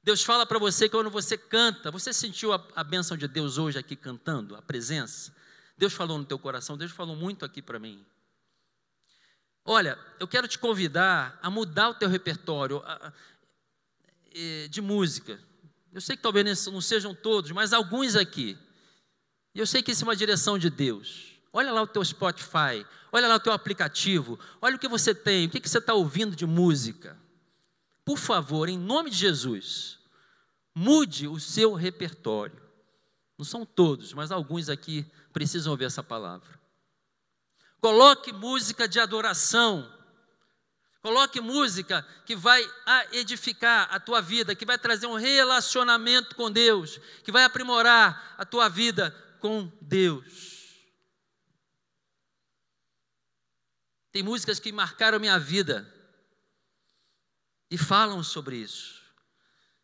[0.05, 1.91] Deus fala para você quando você canta.
[1.91, 5.35] Você sentiu a, a bênção de Deus hoje aqui cantando, a presença?
[5.79, 8.05] Deus falou no teu coração, Deus falou muito aqui para mim.
[9.65, 12.83] Olha, eu quero te convidar a mudar o teu repertório
[14.71, 15.39] de música.
[15.93, 18.59] Eu sei que talvez não sejam todos, mas alguns aqui.
[19.55, 21.33] E eu sei que isso é uma direção de Deus.
[21.53, 25.47] Olha lá o teu Spotify, olha lá o teu aplicativo, olha o que você tem,
[25.47, 27.17] o que você está ouvindo de música.
[28.05, 29.99] Por favor, em nome de Jesus,
[30.75, 32.59] mude o seu repertório.
[33.39, 36.62] Não são todos, mas alguns aqui precisam ouvir essa palavra.
[37.83, 39.93] Coloque música de adoração.
[41.03, 42.65] Coloque música que vai
[43.11, 48.45] edificar a tua vida, que vai trazer um relacionamento com Deus, que vai aprimorar a
[48.45, 49.11] tua vida
[49.41, 50.77] com Deus.
[54.13, 55.93] Tem músicas que marcaram minha vida
[57.69, 59.03] e falam sobre isso.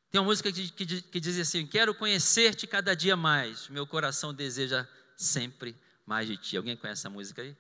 [0.09, 4.33] Tem uma música que, que, que diz assim: Quero conhecer-te cada dia mais, meu coração
[4.33, 4.87] deseja
[5.17, 5.77] sempre
[6.07, 6.57] mais de ti.
[6.57, 7.57] Alguém conhece essa música aí?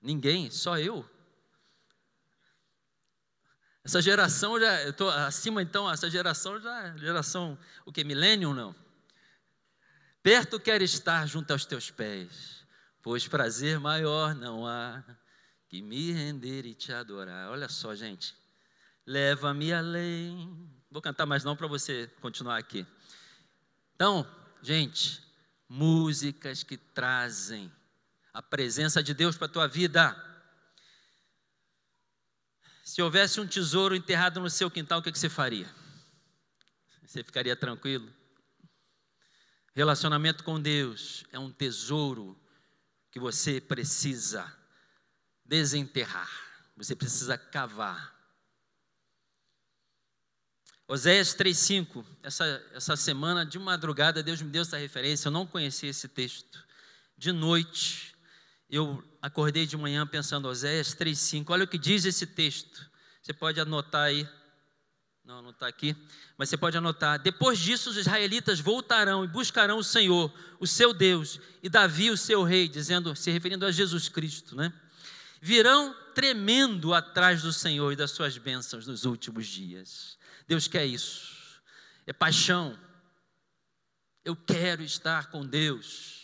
[0.00, 1.08] Ninguém, só eu.
[3.84, 8.74] Essa geração já, eu estou acima então, essa geração já, geração, o que, milênio não?
[10.22, 12.66] Perto quero estar junto aos teus pés,
[13.02, 15.02] pois prazer maior não há
[15.68, 17.50] que me render e te adorar.
[17.50, 18.34] Olha só, gente.
[19.06, 20.70] Leva-me além.
[20.90, 22.86] Vou cantar mais não para você continuar aqui.
[23.94, 24.26] Então,
[24.62, 25.22] gente,
[25.68, 27.72] músicas que trazem
[28.32, 30.16] a presença de Deus para a tua vida.
[32.84, 35.68] Se houvesse um tesouro enterrado no seu quintal, o que, que você faria?
[37.06, 38.12] Você ficaria tranquilo?
[39.74, 42.38] Relacionamento com Deus é um tesouro
[43.10, 44.52] que você precisa
[45.44, 46.30] desenterrar,
[46.76, 48.16] você precisa cavar.
[50.86, 55.90] Oséias 3,5, essa, essa semana de madrugada, Deus me deu essa referência, eu não conhecia
[55.90, 56.66] esse texto.
[57.16, 58.14] De noite,
[58.68, 62.88] eu acordei de manhã pensando, Oséias 3,5, olha o que diz esse texto.
[63.22, 64.28] Você pode anotar aí.
[65.24, 65.96] Não, não está aqui.
[66.36, 67.18] Mas você pode anotar.
[67.18, 72.16] Depois disso, os israelitas voltarão e buscarão o Senhor, o seu Deus, e Davi, o
[72.16, 74.72] seu rei, dizendo, se referindo a Jesus Cristo, né?
[75.40, 80.18] Virão tremendo atrás do Senhor e das suas bênçãos nos últimos dias.
[80.46, 81.62] Deus quer isso.
[82.06, 82.78] É paixão.
[84.24, 86.17] Eu quero estar com Deus.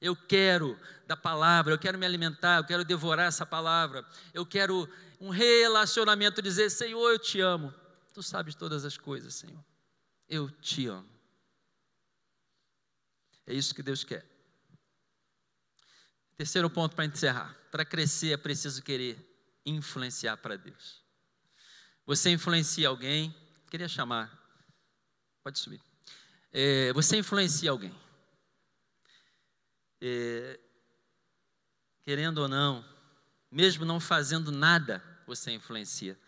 [0.00, 4.88] Eu quero da palavra, eu quero me alimentar, eu quero devorar essa palavra, eu quero
[5.20, 7.72] um relacionamento, dizer: Senhor, eu te amo.
[8.12, 9.62] Tu sabes todas as coisas, Senhor.
[10.28, 11.08] Eu te amo.
[13.46, 14.26] É isso que Deus quer.
[16.36, 19.18] Terceiro ponto para encerrar: para crescer é preciso querer
[19.64, 21.02] influenciar para Deus.
[22.04, 23.34] Você influencia alguém,
[23.68, 24.30] queria chamar,
[25.42, 25.80] pode subir.
[26.52, 27.92] É, você influencia alguém.
[30.00, 30.58] É,
[32.02, 32.84] querendo ou não,
[33.50, 36.18] mesmo não fazendo nada, você influencia.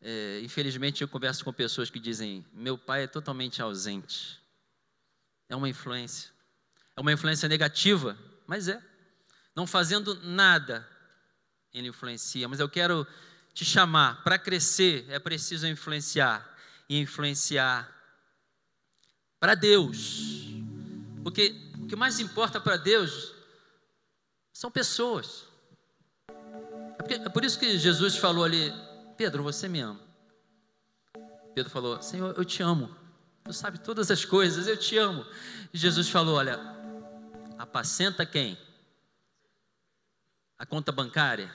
[0.00, 4.38] É, infelizmente, eu converso com pessoas que dizem: meu pai é totalmente ausente.
[5.48, 6.30] É uma influência.
[6.96, 8.82] É uma influência negativa, mas é.
[9.56, 10.86] Não fazendo nada,
[11.72, 12.48] ele influencia.
[12.48, 13.06] Mas eu quero
[13.54, 16.52] te chamar: para crescer é preciso influenciar.
[16.86, 17.90] E influenciar
[19.40, 20.48] para Deus.
[21.22, 23.34] Porque o que mais importa para Deus
[24.54, 25.44] são pessoas.
[26.28, 28.72] É, porque, é por isso que Jesus falou ali:
[29.18, 30.00] Pedro, você me ama.
[31.54, 32.96] Pedro falou: Senhor, eu te amo.
[33.44, 35.26] Tu sabe todas as coisas, eu te amo.
[35.74, 36.58] E Jesus falou: Olha,
[37.58, 38.58] apacenta quem?
[40.58, 41.54] A conta bancária.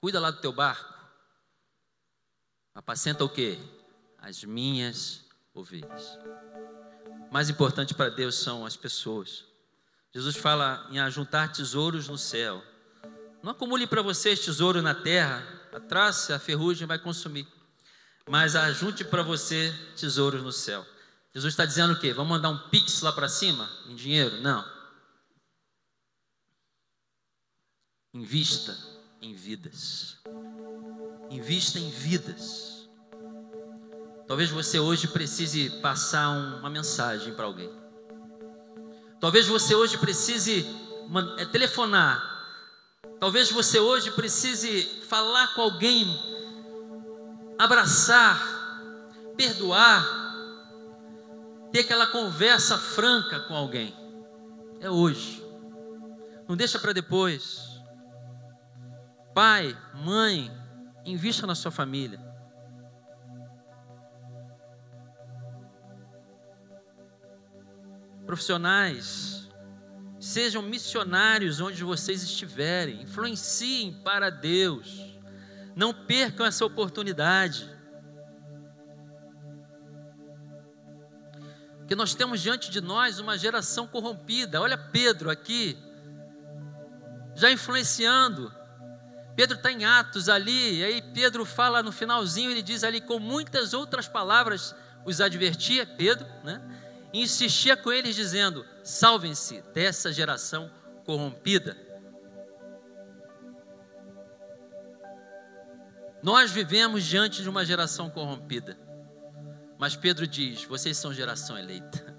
[0.00, 0.92] Cuida lá do teu barco.
[2.74, 3.60] Apacenta o quê?
[4.18, 6.18] As minhas ovelhas.
[7.34, 9.44] Mais importante para Deus são as pessoas.
[10.14, 12.62] Jesus fala em ajuntar tesouros no céu.
[13.42, 17.48] Não acumule para vocês tesouro na terra, a traça, a ferrugem vai consumir.
[18.30, 20.86] Mas ajunte para você tesouros no céu.
[21.34, 22.12] Jesus está dizendo o quê?
[22.12, 24.40] Vamos mandar um pix lá para cima em dinheiro?
[24.40, 24.64] Não.
[28.14, 28.78] Invista
[29.20, 30.18] em vidas.
[31.28, 32.73] Invista em vidas.
[34.26, 37.70] Talvez você hoje precise passar uma mensagem para alguém.
[39.20, 40.66] Talvez você hoje precise
[41.38, 42.32] é, telefonar.
[43.20, 46.06] Talvez você hoje precise falar com alguém,
[47.58, 48.38] abraçar,
[49.36, 50.04] perdoar,
[51.72, 53.94] ter aquela conversa franca com alguém.
[54.80, 55.42] É hoje.
[56.48, 57.82] Não deixa para depois.
[59.34, 60.50] Pai, mãe,
[61.04, 62.33] invista na sua família.
[68.34, 69.48] Profissionais,
[70.18, 75.16] sejam missionários onde vocês estiverem, influenciem para Deus,
[75.76, 77.70] não percam essa oportunidade.
[81.86, 84.60] Que nós temos diante de nós uma geração corrompida.
[84.60, 85.78] Olha Pedro aqui,
[87.36, 88.52] já influenciando.
[89.36, 93.20] Pedro está em Atos ali, e aí Pedro fala no finalzinho, ele diz ali com
[93.20, 94.74] muitas outras palavras,
[95.04, 96.83] os advertia, Pedro, né?
[97.14, 100.70] Insistia com eles, dizendo: Salvem-se dessa geração
[101.04, 101.76] corrompida.
[106.22, 108.76] Nós vivemos diante de uma geração corrompida,
[109.78, 112.14] mas Pedro diz: Vocês são geração eleita,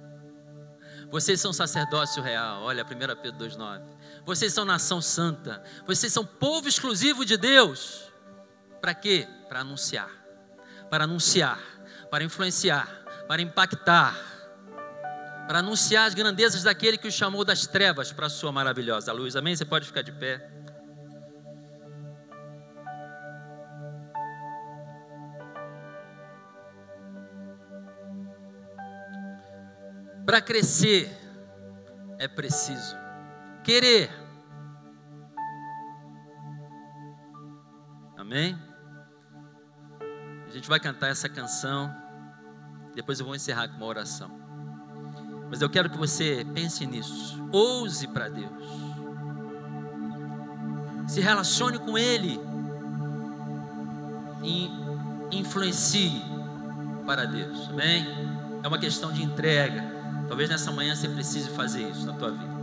[1.11, 2.63] Vocês são sacerdócio real.
[2.63, 3.81] Olha, 1 Pedro 2,9.
[4.25, 5.63] Vocês são nação santa.
[5.85, 8.11] Vocês são povo exclusivo de Deus.
[8.81, 9.27] Para quê?
[9.47, 10.09] Para anunciar.
[10.89, 11.59] Para anunciar.
[12.09, 12.87] Para influenciar.
[13.27, 14.34] Para impactar.
[15.47, 19.35] Para anunciar as grandezas daquele que o chamou das trevas para a sua maravilhosa luz.
[19.35, 19.55] Amém?
[19.55, 20.49] Você pode ficar de pé.
[30.25, 31.15] Para crescer
[32.17, 32.97] é preciso
[33.63, 34.09] querer.
[38.17, 38.57] Amém?
[40.47, 41.93] A gente vai cantar essa canção.
[42.95, 44.44] Depois eu vou encerrar com uma oração.
[45.49, 47.41] Mas eu quero que você pense nisso.
[47.51, 48.51] Ouse para Deus.
[51.07, 52.39] Se relacione com Ele.
[54.43, 54.69] E
[55.31, 56.21] influencie
[57.05, 57.69] para Deus.
[57.69, 58.05] Amém?
[58.63, 59.83] É uma questão de entrega.
[60.27, 62.54] Talvez nessa manhã você precise fazer isso na tua vida.